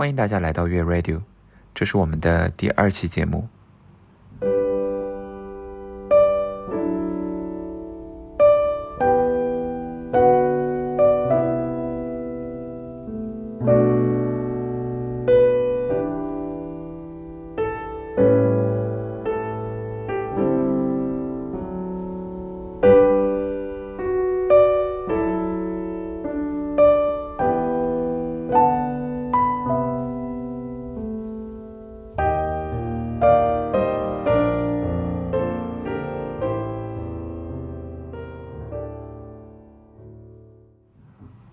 [0.00, 1.20] 欢迎大家来到月 Radio，
[1.74, 3.46] 这是我们的第二期节目。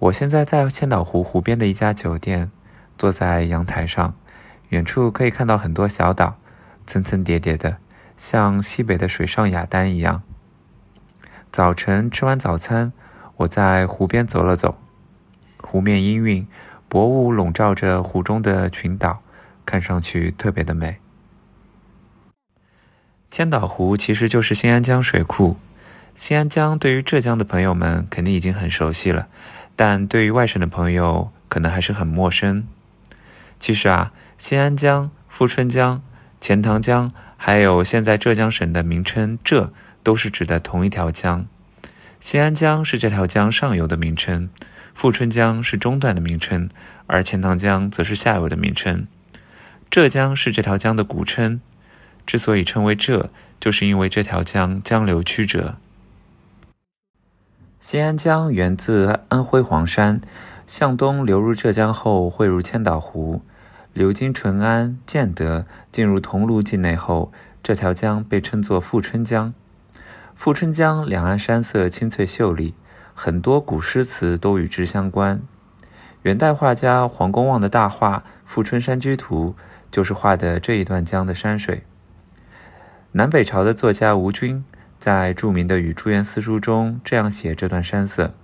[0.00, 2.52] 我现在在千岛湖湖边的一家酒店，
[2.96, 4.14] 坐在阳台上，
[4.68, 6.36] 远处可以看到很多小岛，
[6.86, 7.78] 层层叠叠的，
[8.16, 10.22] 像西北的水上雅丹一样。
[11.50, 12.92] 早晨吃完早餐，
[13.38, 14.78] 我在湖边走了走，
[15.60, 16.46] 湖面氤氲，
[16.88, 19.22] 薄雾笼罩着湖中的群岛，
[19.66, 20.98] 看上去特别的美。
[23.32, 25.56] 千岛湖其实就是新安江水库，
[26.14, 29.26] 新安江对于浙江的朋友们肯定已经很熟悉了。
[29.80, 32.66] 但对于外省的朋友，可能还是很陌生。
[33.60, 36.02] 其实啊，新安江、富春江、
[36.40, 41.46] 钱塘江，还有现在浙江省的名称“浙”，都是指的同一条江。
[42.18, 44.50] 新安江是这条江上游的名称，
[44.96, 46.68] 富春江是中段的名称，
[47.06, 49.06] 而钱塘江则是下游的名称。
[49.88, 51.60] 浙江是这条江的古称，
[52.26, 55.76] 之所以称为“浙”，就是因为这条江江流曲折。
[57.80, 60.20] 新安江源自安徽黄山，
[60.66, 63.40] 向东流入浙江后汇入千岛湖，
[63.92, 67.30] 流经淳安、建德，进入桐庐境内后，
[67.62, 69.54] 这条江被称作富春江。
[70.34, 72.74] 富春江两岸山色青翠秀丽，
[73.14, 75.40] 很多古诗词都与之相关。
[76.22, 79.54] 元代画家黄公望的大画《富春山居图》
[79.92, 81.84] 就是画的这一段江的山水。
[83.12, 84.64] 南北朝的作家吴均。
[84.98, 88.34] 在著名的《与朱颜私书》中，这样写这段山色：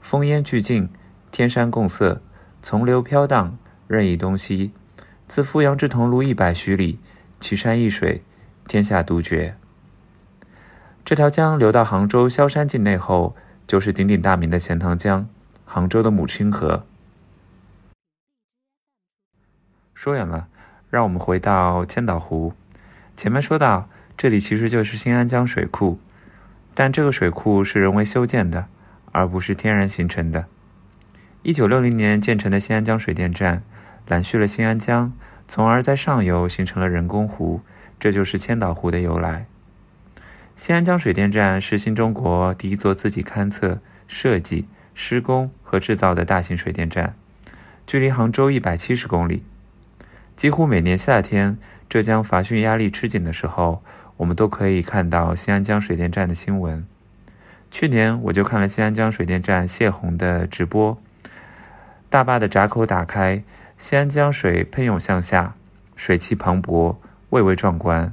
[0.00, 0.88] 风烟俱净，
[1.32, 2.22] 天山共色，
[2.62, 3.58] 从流飘荡，
[3.88, 4.72] 任意东西。
[5.26, 7.00] 自富阳至桐庐一百余里，
[7.40, 8.22] 奇山异水，
[8.68, 9.56] 天下独绝。
[11.04, 13.34] 这条江流到杭州萧山境内后，
[13.66, 15.28] 就是鼎鼎大名的钱塘江，
[15.64, 16.86] 杭州的母亲河。
[19.92, 20.46] 说远了，
[20.88, 22.54] 让我们回到千岛湖。
[23.16, 23.88] 前面说到。
[24.22, 25.98] 这里其实就是新安江水库，
[26.74, 28.68] 但这个水库是人为修建的，
[29.10, 30.46] 而不是天然形成的。
[31.42, 33.64] 一九六零年建成的新安江水电站
[34.06, 35.12] 揽蓄了新安江，
[35.48, 37.62] 从而在上游形成了人工湖，
[37.98, 39.46] 这就是千岛湖的由来。
[40.54, 47.16] 新安江水电站是新中国第一座自己勘测、设计、施工和制造的大型水电站，
[47.84, 49.42] 距离杭州一百七十公里。
[50.36, 53.82] 几乎每年夏天，浙江阀汛压力吃紧的时候，
[54.18, 56.86] 我们都可以看到新安江水电站的新闻。
[57.70, 61.00] 去年我就看了新安江水电站泄洪的直播，
[62.10, 63.42] 大坝的闸口打开，
[63.78, 65.54] 新安江水喷涌向下，
[65.96, 66.96] 水汽磅礴，
[67.30, 68.12] 蔚为壮观。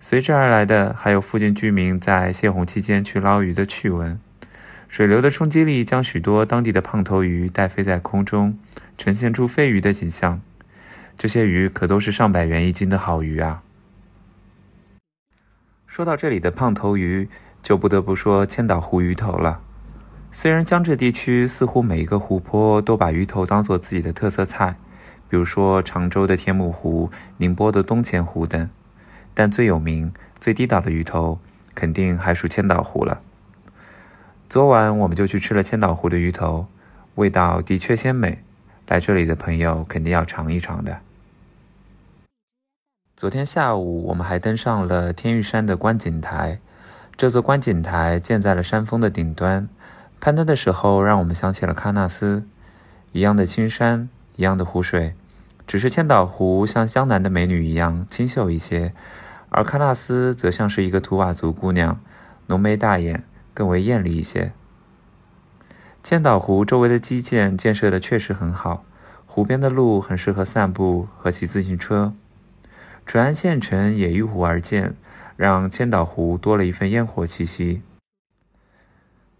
[0.00, 4.18] 随之而来的还有附近居民在泄洪期间去捞鱼的趣闻。
[4.88, 8.58] 水流的冲击力将许多当地的胖头鱼带飞在空中，
[8.96, 10.40] 呈现出飞鱼的景象。
[11.18, 13.62] 这些鱼可都是上百元一斤的好鱼啊！
[15.94, 17.28] 说到这里的胖头鱼，
[17.62, 19.60] 就不得不说千岛湖鱼头了。
[20.32, 24.74] 虽然江浙地区似乎每一个湖泊都把鱼头当做自己的特色菜，
[25.28, 28.68] 比如说常州的天目湖、宁波的东钱湖等，
[29.34, 31.38] 但最有名、最地道的鱼头，
[31.76, 33.20] 肯定还属千岛湖了。
[34.48, 36.66] 昨晚我们就去吃了千岛湖的鱼头，
[37.14, 38.42] 味道的确鲜美。
[38.88, 41.02] 来这里的朋友肯定要尝一尝的。
[43.16, 46.58] 昨天下午，我们还登上了天玉山的观景台。
[47.16, 49.68] 这座观景台建在了山峰的顶端，
[50.18, 52.44] 攀登的时候让我们想起了喀纳斯。
[53.12, 55.14] 一样的青山，一样的湖水，
[55.64, 58.92] 只是千岛湖像湘南的美女一样清秀一些，
[59.48, 62.00] 而喀纳斯则像是一个图瓦族姑娘，
[62.48, 63.22] 浓眉大眼，
[63.54, 64.52] 更为艳丽一些。
[66.02, 68.84] 千岛湖周围的基建建设的确实很好，
[69.24, 72.12] 湖边的路很适合散步和骑自行车。
[73.06, 74.94] 淳安县城也依湖而建，
[75.36, 77.82] 让千岛湖多了一份烟火气息。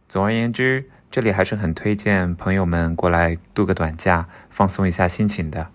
[0.09, 5.69] 总而言之，这里还是很推荐朋友们过来度个短假，放松一下心情的。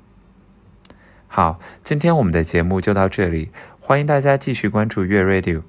[1.28, 5.64] 好，今天我们的节目就到这里，欢迎大家继续关注月 Radio。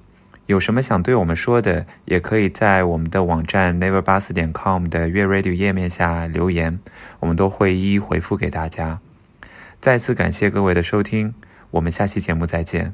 [0.47, 6.79] 有什么想对我们说的，也可以在我们的网站 never 八四点 com 的月 Radio 页面下留言，
[7.19, 8.99] 我们都会一一回复给大家。
[9.79, 11.33] 再次感谢各位的收听，
[11.71, 12.93] 我们下期节目再见。